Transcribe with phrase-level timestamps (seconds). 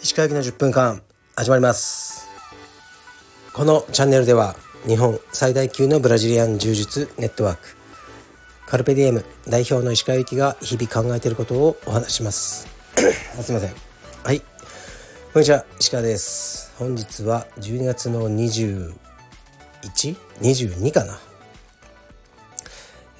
[0.00, 1.02] 石川行きの10分間
[1.36, 2.28] 始まります。
[3.52, 4.56] このチャンネルでは
[4.88, 7.76] 日本最大級のブラジリアン柔術ネットワーク
[8.66, 12.66] カルペディエム代表の石川行きが日々考えていることをお話します。
[13.40, 13.74] すいません。
[14.24, 14.42] はい。
[15.32, 16.72] こんにちは石川です。
[16.76, 21.27] 本日は12月の 21?22 かな？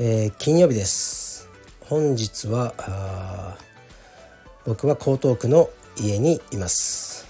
[0.00, 1.48] えー、金曜日です。
[1.80, 3.56] 本日は
[4.64, 7.26] 僕は江東区の家にいます。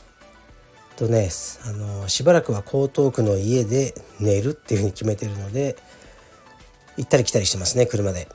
[0.95, 1.31] とね
[1.65, 5.77] あのしばらくは江東区の家で寝るっていうふうに決めてるので
[6.99, 8.29] 行ったり来たりしてますね車で。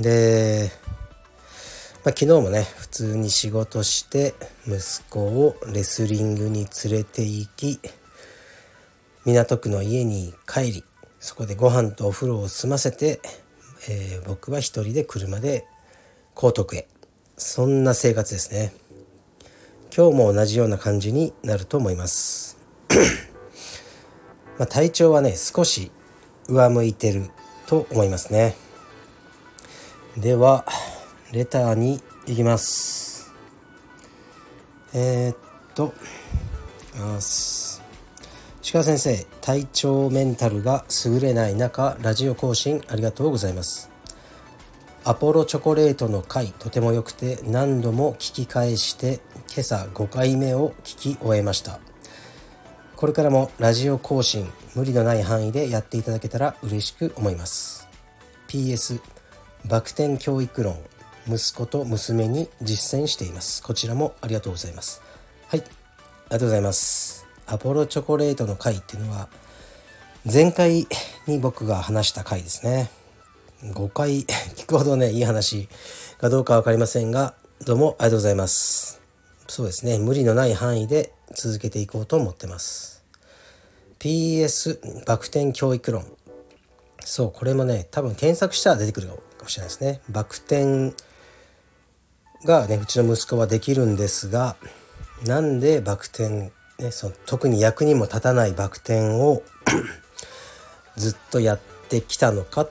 [0.00, 0.72] で、
[2.04, 4.34] まあ、昨日もね普通に仕事して
[4.66, 7.78] 息子をレスリングに連れて行き
[9.24, 10.84] 港区の家に帰り
[11.20, 13.20] そこでご飯とお風呂を済ませて、
[13.90, 15.66] えー、僕は一人で車で
[16.34, 16.88] 江東区へ。
[17.36, 18.72] そんな生活ですね。
[19.94, 22.56] 今日も同じような感じになると思います。
[24.58, 25.92] ま体調はね少し
[26.48, 27.30] 上向いてる
[27.66, 28.56] と思いますね。
[30.16, 30.64] では
[31.32, 33.30] レターに行きます。
[34.94, 35.36] えー、っ
[35.74, 35.92] と
[38.70, 43.90] 石川先生体調メンタルが優れない中ラジオ更新ありがとうございます。
[45.02, 49.18] アポロチョコレートの回とても良くて何度も聞き返して
[49.52, 51.80] 今朝5回目を聞き終えました。
[52.94, 57.88] これからもラジオ更新無理のない範囲でやっていただけたら嬉しく思います。
[58.46, 59.00] PS
[59.66, 60.76] バク転教育論
[61.26, 63.64] 息子と娘に実践しています。
[63.64, 65.02] こちらもありがとうございます。
[65.48, 65.68] はいあり
[66.30, 67.19] がとうございます。
[67.50, 69.28] アポロチョコレートの回っていうのは
[70.24, 70.86] 前回
[71.26, 72.90] に僕が話した回ですね。
[73.64, 74.22] 5回
[74.54, 75.68] 聞くほどねいい話
[76.18, 77.34] かどうか分かりませんが
[77.64, 79.00] どうもありがとうございます。
[79.48, 83.02] そうですね無理のない範囲で続けていこうと思ってます。
[83.98, 86.06] PS バク転教育論。
[87.04, 90.00] そうこれもね多分検索したら出てくるかもしれないですね。
[90.08, 90.94] バク転
[92.44, 94.54] がねうちの息子はできるんですが
[95.24, 99.42] なんでバク転ねその特に役にも立たないバク転を
[100.96, 102.66] ずっとやってきたのか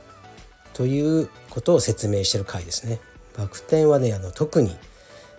[0.74, 3.00] ということを説明してる回ですね。
[3.38, 4.78] バク転はねあの特に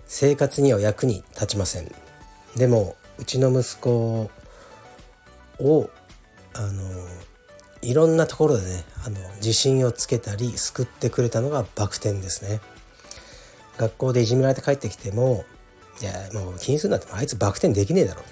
[0.06, 1.94] 生活には役に立ちません。
[2.56, 4.30] でもうちの息子
[5.60, 5.91] を
[6.54, 6.82] あの
[7.82, 12.60] いろんなところでねあの自信をつけたり救ってくれたのがバク転ですね。
[13.76, 15.44] 学校でいじめられて帰ってきても
[16.03, 18.22] いやもう気にするなってあいつバク転できねえだろ。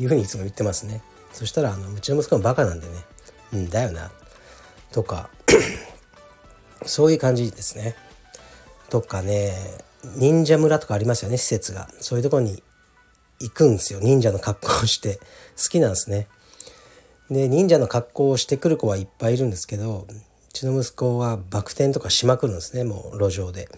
[0.00, 1.02] ていうふうにいつも言ってますね。
[1.30, 2.94] そしたらあのうちの息子もバカなんでね
[3.52, 4.10] うんだよな。
[4.92, 5.28] とか
[6.86, 7.94] そういう感じですね。
[8.88, 9.54] とかね
[10.16, 11.90] 忍者村とかありますよね施設が。
[12.00, 12.62] そういうとこに
[13.40, 14.00] 行くんですよ。
[14.00, 15.16] 忍者の格好をして。
[15.62, 16.28] 好きなんですね。
[17.30, 20.14] で忍者の格好をしてくる子はいっぱいいるんですけどう
[20.52, 23.68] ちの息子はバク転とかしまくるんですねもう路上で。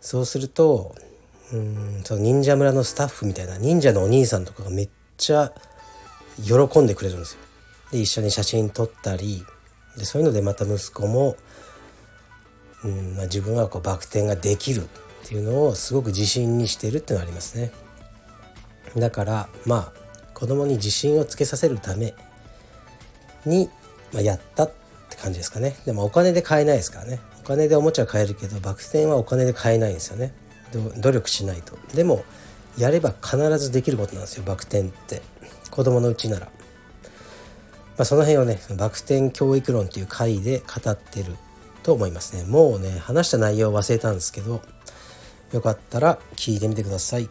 [0.00, 0.92] そうすると
[1.52, 4.88] うんその忍者村のスタッフみたいな忍者のお兄さんとかがめっ
[5.20, 5.52] ちゃ
[6.42, 7.40] 喜んでくれるんですよ。
[7.92, 9.44] で一緒に写真撮ったり
[9.96, 11.36] でそういうのでまた息子も、
[12.84, 17.72] うんまあ、自分はこうバク転ができるっていうのをすごく自信にしてるっていうのがありますね。
[18.96, 20.00] だからまあ
[20.34, 22.14] 子供に自信をつけさせるため
[23.44, 23.68] に、
[24.12, 24.72] まあ、やったっ
[25.10, 25.76] て感じですかね。
[25.84, 27.20] でもお金で買えないですからね。
[27.40, 30.32] お金でおもちゃ買えるけどバク転はお金で買えないんですよね。
[30.72, 31.76] 努力しないと。
[31.94, 32.24] でも
[32.78, 35.22] やれば必ずできることなんですよバク転って。
[35.70, 36.52] 子供のうちなら、ま
[37.98, 41.36] あ、その辺をねバク転教育論っていう回で語ってる
[41.82, 42.44] と思いますね。
[42.44, 44.60] もうね話した内容忘れたんですけど
[45.52, 47.28] よかったら聞いてみてください。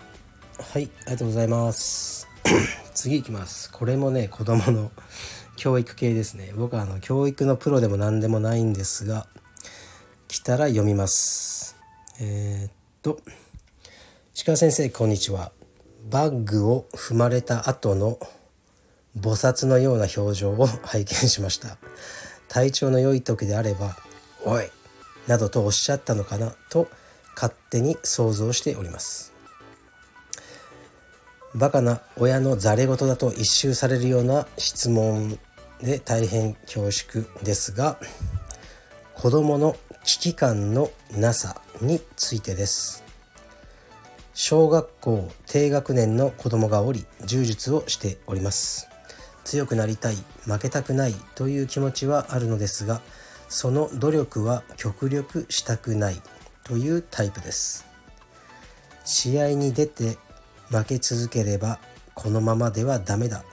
[0.73, 2.27] はいありがとうございます。
[2.95, 3.71] 次いきます。
[3.71, 4.91] これもね子供の
[5.55, 6.53] 教育系ですね。
[6.55, 9.27] 僕はあの教育のプロでも何でもないんですが
[10.27, 11.75] 来たら読みます。
[12.21, 12.71] えー、っ
[13.01, 13.19] と
[14.39, 15.51] 石川先生こんにちは
[16.09, 18.17] バッグを踏まれた後の
[19.19, 21.75] 菩薩のような表情を拝見しました
[22.47, 23.97] 体調の良い時であれば
[24.45, 24.71] 「おい!」
[25.27, 26.55] などとおっしゃったのかな？
[26.69, 26.87] と
[27.35, 29.33] 勝手に想像しております
[31.53, 35.37] バカな親のざれ言だと一周されるような質問
[35.81, 37.99] で大変恐縮ですが
[39.15, 39.75] 子どもの
[40.05, 43.08] 危機感のなさについてです。
[44.41, 48.87] 小学校低学年の子供がおり柔術をしております。
[49.43, 50.15] 強くなりたい
[50.45, 53.01] 負けたくないという気持ちはあるのですが
[53.49, 56.21] その努力は極力したくない
[56.63, 57.85] というタイプです。
[59.03, 60.17] 試合に出て
[60.69, 61.77] 負け続ければ
[62.13, 63.43] このままではダメだ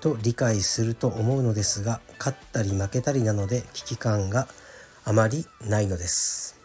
[0.00, 4.48] と理解すると思うのですが勝ったり負けたりなので危機感が
[5.04, 6.59] あまりないのです。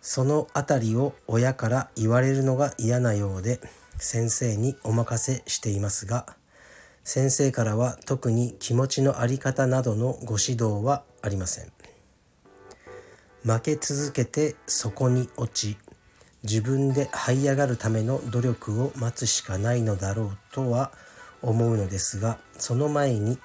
[0.00, 3.60] その辺りを親から言われるのが嫌なようで
[3.96, 6.26] 先生にお任せしていますが
[7.04, 11.72] 先生からは特に気持ちの在り方などのご指導はありません。
[13.42, 15.78] 負け続けてそこに落ち
[16.42, 20.92] 自分で這い上がるための努力を待つしかないのだろうとは
[21.40, 23.38] 思うのですがその前に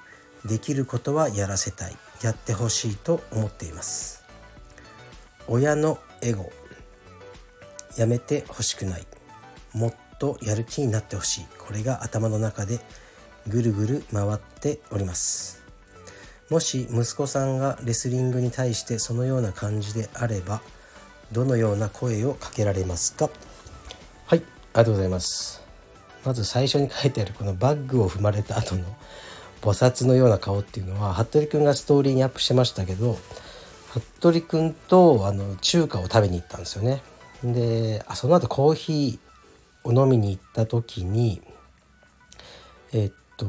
[0.44, 1.96] できることはやらせたい。
[2.22, 4.25] やってほしいと思っています。
[5.48, 6.50] 親のエゴ
[7.96, 9.06] やめてほしくない。
[9.72, 11.46] もっとやる気になってほしい。
[11.58, 12.80] これが頭の中で
[13.46, 15.62] ぐるぐる回っております。
[16.50, 20.62] もし息子さんがレスリングに対してそのような感じであれば
[21.32, 23.30] どのような声をかけられますか？
[24.26, 25.62] はいありがとうございます。
[26.24, 28.84] まず最初に書いてあるこのバッグを踏まれた後の
[29.60, 33.18] 菩薩のような顔っていうのは服部君がストーリーにアップしてましたけど
[34.00, 37.02] 服部君とあの中華を食べに行ったんですよね。
[37.42, 41.42] であその後コーヒーを飲みに行った時に
[42.92, 43.46] えっと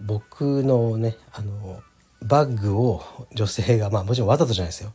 [0.00, 1.80] 僕のねあの
[2.22, 3.02] バッグを
[3.34, 4.92] 女性がまあもちろんわざとじゃないですよ。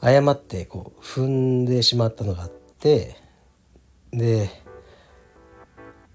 [0.00, 3.16] 誤ってこう踏んでしまったのがあって
[4.12, 4.50] で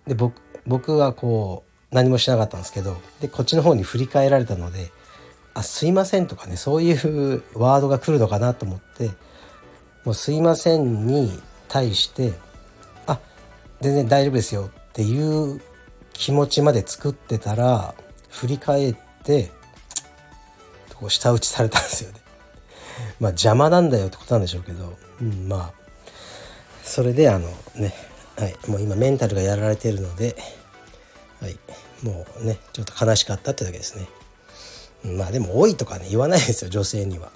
[0.06, 4.92] で僕僕はこう何もしなかったんですけどでこっちの方に振り返られたので
[5.53, 9.11] 「あすいません」とかねそういうワードが来るのかなと思って
[10.05, 12.33] 「もうすいません」に対して
[13.07, 13.19] 「あ
[13.81, 15.61] 全然大丈夫ですよ」っていう
[16.13, 17.95] 気持ちまで作ってたら
[18.29, 19.51] 振り返って
[20.95, 22.19] こう舌打ちされたんですよね。
[23.19, 25.79] まあ邪魔なんだよってことなんでしょうけど、うん、まあ
[26.83, 27.93] それであのね、
[28.37, 30.35] はい、もう今メンタルがやられてるので、
[31.39, 31.57] はい、
[32.03, 34.07] もうねちょっと悲しかったってだけですね。
[35.03, 37.31] まあでも多いとかね言わないですよ女性には。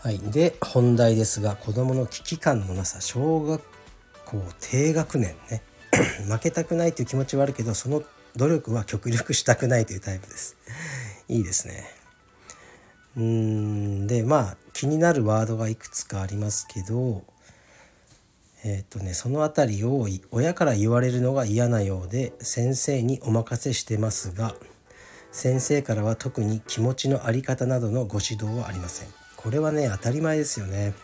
[0.00, 3.60] はい、で本題ですが子どもの危機感のなさ小学
[4.24, 5.62] 校低学年ね
[6.30, 8.02] 負けたくないという気持ちはあるけどその
[8.36, 10.56] 努力は極力したくないというタイプです。
[11.28, 11.90] いいですね。
[13.16, 17.24] うーんでまあ気になるワードがいくつかありますけど
[18.62, 24.54] えっ、ー、とねその辺りを親から言われるのが嫌なようで先生にお任せしてますが
[25.36, 29.08] 先生からは特に気持ちの在り方などのご指導はありません。
[29.36, 30.94] これはね当たり前ですよね。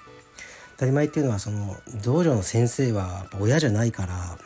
[0.73, 4.39] 当たり前っていうのはその道場の先生は親じゃないから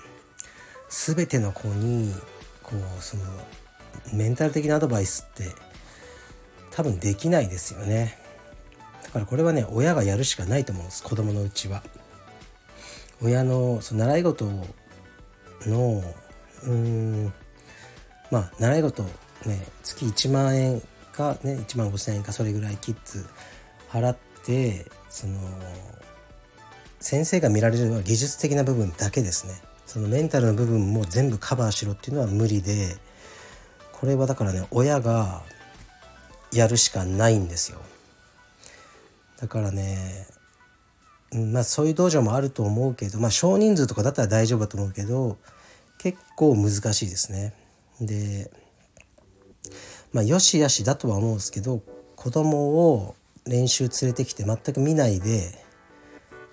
[0.88, 2.12] 全ての子に
[2.64, 3.22] こうその
[4.12, 5.52] メンタル的なアドバイスって
[6.72, 8.18] 多分できないですよね
[9.04, 11.84] だからこれはね親がやるしかないと思うんです子供のうちは
[13.22, 14.46] 親のその習い事
[15.64, 16.02] の
[16.64, 17.32] うん
[18.32, 19.04] まあ習い事
[19.46, 20.82] ね月1万円
[21.12, 23.26] かね1万5,000円かそれぐらいキッズ
[23.90, 25.38] 払ってその
[27.00, 29.54] 先生が見られるのは技術的な部分だけですね。
[29.86, 32.96] そのメンタルの部分も全部カバーしろっていうのは無理で
[33.92, 35.42] これはだからね親が
[36.52, 37.78] やるしかないんですよ。
[39.40, 40.26] だからね
[41.32, 45.36] まあそういう道場もあると思うけどまあ少人数とかだったら大丈夫だと思うけど
[45.98, 47.54] 結構難しいですね。
[48.00, 48.50] で
[50.12, 51.82] まあよしよしだとは思うんですけど
[52.14, 53.14] 子供を
[53.46, 55.52] 練習連れてきて全く見ないで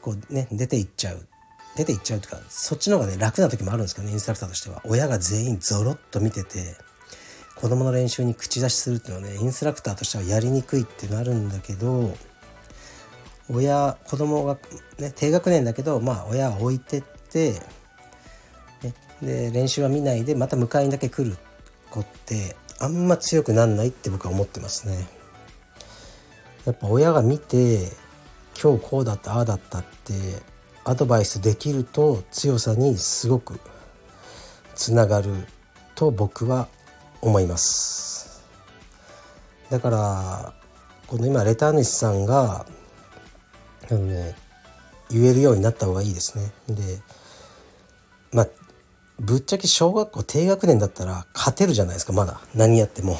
[0.01, 1.27] こうね出て行っちゃう。
[1.75, 4.81] 出て行っちゃうとかそっちの方がね楽な時もあるんですけどねインストラクターとしては。
[4.85, 6.75] 親が全員ゾロッと見てて
[7.55, 12.15] 子供の練習に口出しするっていうのはねインストラクターとしてはやりにくいってなるんだけど
[13.49, 14.57] 親子供が
[14.99, 17.53] ね低学年だけどまあ親は置いてって、
[18.83, 21.37] ね、で練習は見ないでまた迎えにだけ来る
[21.89, 25.07] 子ってあんま強くなんないって僕は思ってますね。
[26.65, 27.89] やっぱ親が見て
[28.61, 30.13] 今日こうだったああだったって
[30.85, 33.59] アドバイスできると強さにすごく
[34.75, 35.31] つながる
[35.95, 36.67] と僕は
[37.21, 38.43] 思います
[39.69, 40.53] だから
[41.07, 42.65] この今レター主さんが
[43.89, 44.35] あのね
[45.09, 46.99] 言えるようになった方がいいですねで
[48.31, 48.47] まあ
[49.23, 53.17] ぶっちゃけ小学校低学年だったら勝てるじゃないですかまだ何やっても。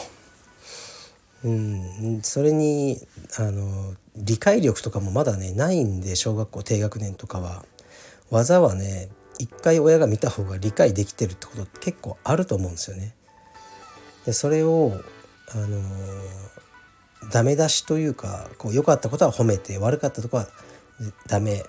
[1.45, 3.05] うん、それに
[3.38, 7.65] あの理解力とかもまだねないんで小学校低学年とかは
[8.29, 13.13] 技はね一回親が見た方が理解できてるってことって結構あると思うんですよね。
[14.25, 14.93] でそれを
[15.53, 15.81] あの
[17.31, 20.48] ダメ出しというかこう良かったことは褒めて悪かったとこは
[21.27, 21.63] ダメ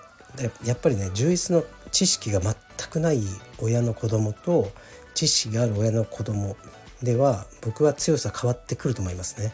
[0.65, 1.63] やっぱりね充実の
[1.95, 2.53] 知識が全
[2.89, 3.21] くない
[3.57, 4.69] 親の子供と
[5.13, 6.57] 知識がある親の子供
[7.01, 9.53] では僕は強さ変わってくると思いますね。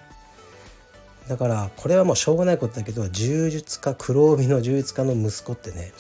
[1.28, 5.94] だからこれはもうしょうがないことだけど柔術家黒帯の柔術家の息子ってね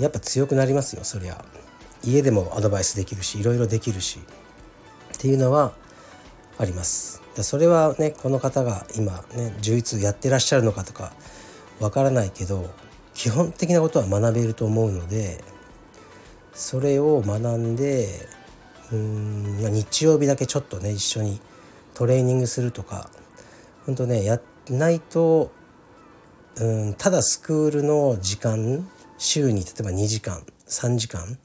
[0.00, 1.44] やっぱ強くなりますよそりゃ。
[2.02, 4.18] 家でもアドバイスできるしいろいろできるし。
[5.14, 5.74] っていうのは
[6.58, 7.22] あります。
[7.42, 11.12] それはねこの方が今ね充実やってらっしゃるのかとか
[11.78, 12.68] わからないけど
[13.14, 15.40] 基本的なことは学べると思うので
[16.58, 18.08] それを学んで
[18.90, 21.40] うん日曜日だけちょっとね一緒に
[21.94, 23.10] トレーニングするとか
[23.86, 25.52] 本当ねやないと
[26.56, 31.38] うんただスクールの時間週に例えば2時間3時間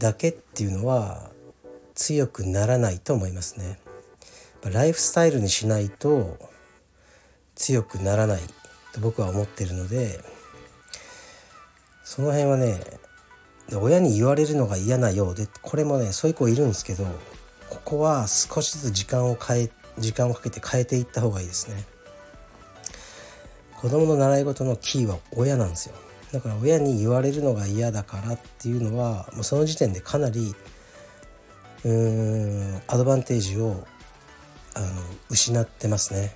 [0.00, 1.30] だけっていうのは
[1.94, 3.78] 強くならないと思いますね。
[4.64, 6.36] ライフスタイルにしないと
[7.54, 8.40] 強くならない
[8.92, 10.20] と僕は思ってるので
[12.04, 12.80] その辺はね
[13.74, 17.04] 親に言われるのが嫌なようでこれもねそういう子いるんですけど
[17.70, 21.84] ここは少しずつ時間を変え時間をかけて変えていった方がいいですね。
[23.76, 25.94] 子供の習い事のキーは親なんですよ。
[26.32, 30.54] だから親に言われるのが嫌だからっていうのはもうその時点でかなり
[31.84, 33.84] うーんアドバンテージを
[34.74, 34.86] あの
[35.28, 36.34] 失ってますね。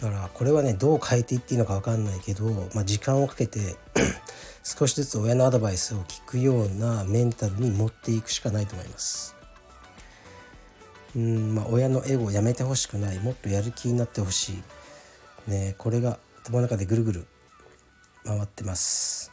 [0.00, 3.76] だからこれはねどう変えていっていいのか分かんないけど、まあ、時間をかけて
[4.62, 9.34] 少しずつ親のアドバイスを聞くようなメンタルに持っていくしかないと思います。
[11.14, 13.18] うんまあ親のエゴをやめてほしくない。
[13.20, 14.52] もっとやる気になってほし
[15.46, 15.50] い。
[15.50, 17.26] ねこれが頭の中でぐるぐる
[18.26, 19.32] 回ってます。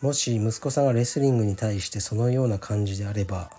[0.00, 3.50] もし息子さんがレスリングに対してそのような感じであれば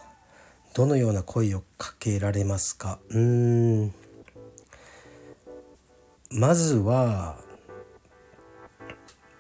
[0.74, 3.00] どのような声をかけられますか？
[3.10, 3.94] うーん。
[6.32, 7.38] まずは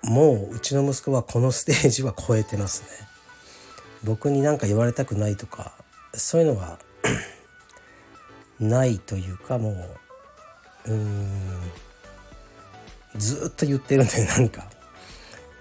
[0.04, 3.08] もううちの息子はこのステージは超えてますね。
[4.04, 5.74] 僕に何か言われたくないとか
[6.14, 6.80] そういうのは
[8.60, 9.72] ないというかも
[10.86, 11.72] ううん
[13.18, 14.66] ずっと言ってるんで何か。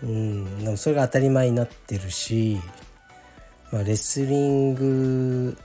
[0.02, 2.60] うんでもそれが当たり前になってるし、
[3.72, 5.58] まあ、レスリング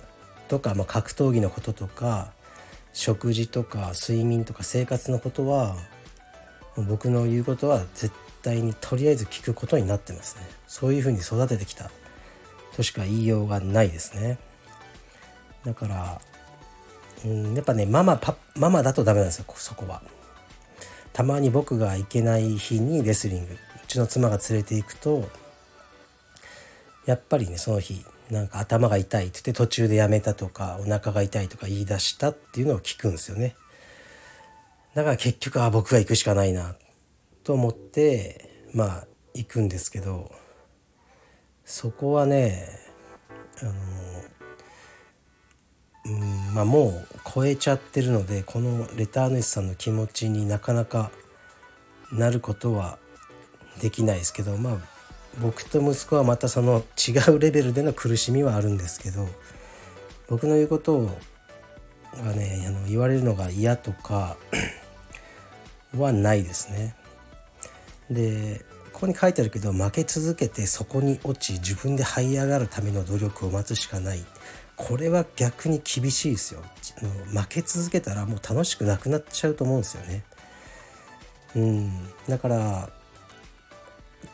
[0.48, 2.34] とか、まあ、格闘技のこととか
[2.94, 5.76] 食事とか睡眠とか生活のことは
[6.78, 10.44] 僕の言うことは絶対にとりあえず聞くことになってますね。
[10.68, 11.92] そういうふうに育ててきた
[12.76, 14.38] としか言いようがないですね。
[15.66, 16.22] だから
[17.26, 20.02] うんやっぱねママパママだとダメなんですよそこは。
[21.14, 23.58] たまに僕が行けない日にレスリングう
[23.88, 25.30] ちの妻が連れて行くと
[27.06, 33.56] やっぱりねその日なんか頭が痛いって言って途中でやめたとかお腹が痛いとか言い出したっていうのを聞くんですよね。
[34.96, 36.75] だから結局は僕が行くしかないな
[37.44, 40.32] と思ってまあ行くんですけど
[41.66, 42.68] そこはね
[43.62, 43.72] あの
[46.06, 46.10] う
[46.52, 51.12] んまあもう超えちゃってるのでこのレター主さんの気持ちになかなか
[52.12, 52.98] なることは
[53.82, 54.93] できないですけどまあ
[55.42, 59.28] 僕と息子はまたその違うレベルでの苦しみはあるんですけど
[60.28, 61.10] 僕の言うこと
[62.24, 64.38] がねあの言われるのが嫌とか
[65.98, 66.96] はないですね。
[68.10, 74.24] でここに書いてあるけど負け続けてそこに落ち自分で這い上がるための努力を待つしかない。
[74.75, 76.62] これは逆に厳しいですよ。
[77.32, 80.24] 負け続けたらもう楽しくなくなっちゃうと思うんですよね。
[81.56, 81.92] うん。
[82.28, 82.90] だから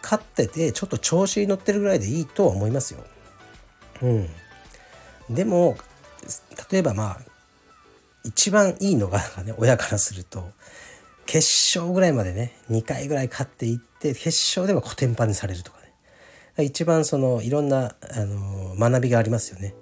[0.01, 3.03] 勝っててちょっと調子に乗ってるぐらいでいいとは思いますよ。
[4.01, 4.29] うん。
[5.29, 5.77] でも
[6.71, 7.19] 例えばまあ
[8.23, 10.49] 一番いいのがね親からすると
[11.25, 15.79] 決勝ぐらいまでね2回ぐらい勝っていって決勝ではコテンパンにされるとか
[16.57, 16.65] ね。
[16.65, 19.75] 一番そのいろんな、あの学びがありますよね。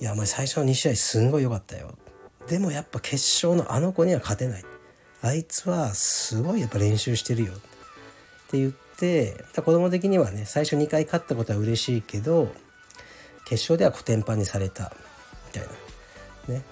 [0.00, 1.98] いやお前最初の2試合すんごい良かったよ。
[2.48, 4.64] でもやっぱ決勝のあの子には勝てない。
[5.22, 7.52] あいつはすごいやっぱ練習してるよ。
[7.52, 7.56] っ
[8.50, 12.54] て言って子供的にはね最初2回勝ったことは嬉しいけど
[13.46, 14.92] 決勝ではコテンパンにされた
[15.48, 15.68] みたい
[16.48, 16.62] なね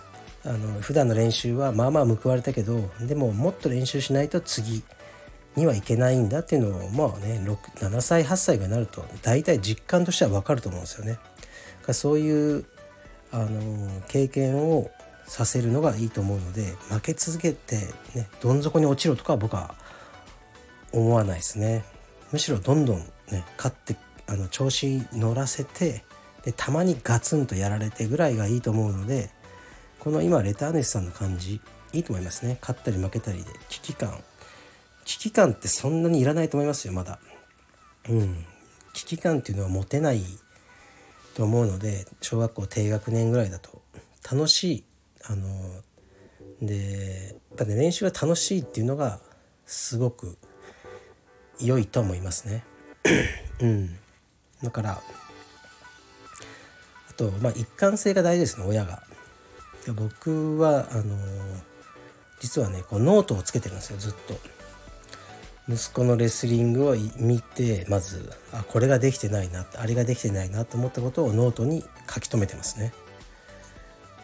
[0.44, 4.84] あの普段の練習はまあまあ報われたけどでももっと練習しないと次
[5.56, 11.18] にはいけないんだっていうのをまあね7歳8歳がなると大体実感としては分かると思うんですよね。
[11.92, 12.66] そういう
[13.32, 14.90] あの経験を
[15.26, 17.76] させるのがいいと思うので負け続けて、
[18.14, 19.74] ね、どん底に落ちろとかは僕は
[20.92, 21.84] 思わないですね。
[22.32, 22.98] むしろどんどん
[23.30, 26.04] ね勝ってあの調子乗らせて
[26.44, 29.30] でたまにガツンとやられてぐらいがいいと思うので
[29.98, 31.60] この今レターネスさんの感じ
[31.92, 32.58] いいと思いますね。
[32.60, 33.44] 勝ったり負けたりで。
[33.68, 34.22] 危機感。
[35.04, 37.18] 危機感ってそんなにいらないと思いますよまだ。
[38.08, 38.44] うん。
[38.92, 40.22] 危機感っていうのは持てない
[41.34, 43.82] と思うので小学校低学年ぐらいだと。
[44.30, 44.84] 楽しい。
[45.24, 45.46] あの
[46.62, 49.20] でやっぱね練習が楽しいっていうのが
[49.66, 50.36] すごく
[51.60, 52.64] 良いと思いますね。
[53.60, 53.96] うん、
[54.62, 54.90] だから
[57.10, 59.02] あとまあ一貫性が大事ですね親が。
[59.94, 61.16] 僕はあの
[62.40, 64.38] 実はねこうノートをつけてるんですよずっと。
[65.70, 72.92] 息子のレスリングを見てまずあこれができてないなあれができてないなと思ったことをノートに書き留めてますね。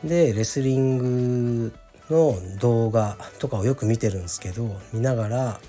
[0.03, 1.73] でレスリング
[2.11, 5.61] の動画とかをよく見てるんですけど見ながら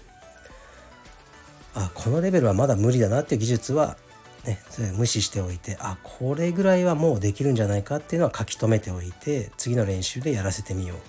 [1.75, 3.98] あこのレベルはまだ無理だなっていう技術は、
[4.46, 4.60] ね、
[4.98, 11.01] 無視しておいてあこれぐらいはもうできるんじゃないかっていうのは書き留めておいて次の練習でやらせてみようっ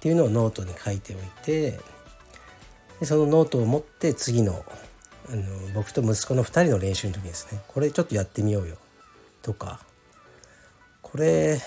[0.00, 1.78] ていうのをノートに書いておいて
[3.00, 4.64] でそのノートを持って次の
[5.30, 5.42] あの
[5.74, 8.76] 僕と息子の2人の練習の時ですねこれちょっとやってみようよ
[9.42, 9.80] とか
[11.02, 11.58] これ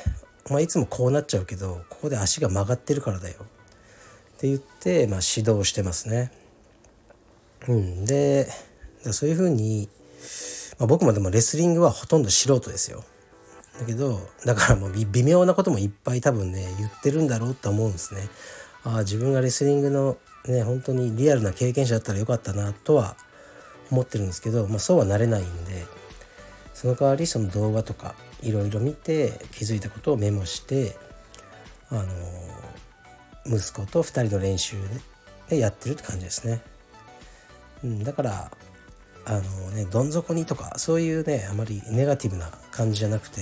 [0.49, 6.31] まあ、いつもこうなっちゃうけどここで足が曲がってるからだよって言って、まあ、指導してますね。
[7.67, 8.47] うん、で
[9.11, 9.89] そういうふうに、
[10.79, 13.03] まあ、僕もでもレスリングはほとんど素人ですよ。
[13.79, 18.21] だけどだからもう微妙なこともいっぱい多分ね言ってるんだろうと思うんですね。
[18.83, 23.15] ああ自分がレスリングのね本当にリアルな経験者だったらよかったなとは
[23.91, 25.85] 思ってるんですけど、まあ、そうはなれないんで
[26.73, 30.95] その代わりその動画とかいろいろ見て気づいたことをメモして
[31.89, 32.05] あの
[33.45, 34.77] 息子と2人の練習
[35.49, 36.61] でやってるって感じですね。
[37.83, 38.51] うん、だから
[39.25, 43.41] あのねどん底にとかそういうねあまりネガティブな感じじゃなくて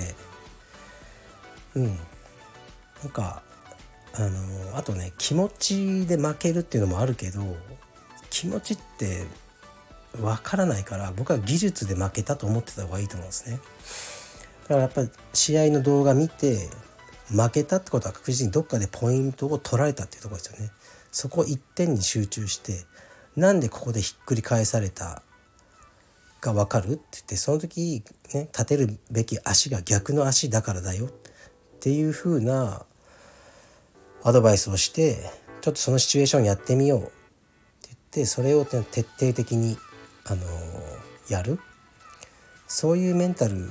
[1.75, 1.91] うんな
[3.07, 3.41] んか
[4.15, 7.41] あのあとね気持ちで負けるっていうのもあるけど
[8.29, 9.23] 気持ちって
[10.21, 13.59] わからないから僕は技術で負けたと思ってた方がいいと思うんですね。
[14.63, 16.69] だからやっぱり試合の動画見て
[17.29, 20.71] 負けたってことは確実にどっかでポイントを取られたっていうところですよね。
[21.11, 22.85] そこ一点に集中して
[23.39, 25.23] なんでここでひっくり返された？
[26.41, 26.91] か分かる？
[26.91, 31.05] って言ってその時ね立てるべき足が逆の足だからだよ。
[31.05, 31.09] っ
[31.79, 32.85] ていう風な
[34.23, 37.11] アドバイスをしてちょっとそのシチュエーションやってみようって
[37.83, 39.77] 言ってそれを徹底的に
[40.25, 40.43] あの
[41.29, 41.59] やる。
[42.67, 43.67] そういうメンタル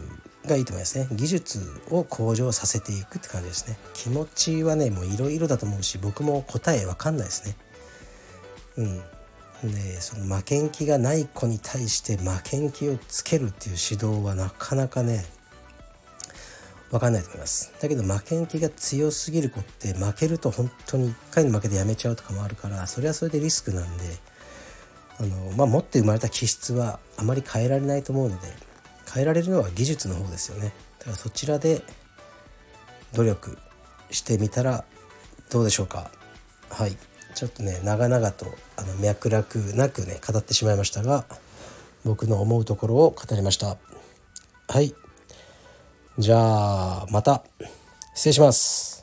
[0.46, 1.08] がいいと思いますね。
[1.12, 3.78] 技術を向上させていくって感じですね。
[3.92, 7.56] 気持ちはねもういろいろだと思うし僕も答えわかんないですね。
[8.78, 9.02] うん。
[9.64, 15.24] でその負けん気がない子に対して負けん気をつけるっていう指導はなかなかね
[16.90, 17.72] 分かんないと思います。
[17.80, 24.04] だけど負けん気が強すぎる子って負けると本当に1回の負けでやめちゃうとかもあるからそれはそれでリスクなんで
[25.18, 28.48] あの、まあ、持って生まれた気質はあまり変えられないと思うので
[29.12, 30.72] 変えられるのは技術の方ですよね。
[31.00, 31.82] だからそちらで
[33.14, 33.58] 努力
[34.10, 34.84] してみたら
[35.50, 36.10] どうでしょうか。
[36.70, 36.96] はい。
[37.34, 41.24] ちょっとね長々とあの脈絡なくね語ってしまいましたが
[42.04, 43.76] 僕の思うところを語りました。
[44.68, 44.94] はい。
[46.18, 47.44] じゃあまた。
[48.14, 48.97] 失礼します。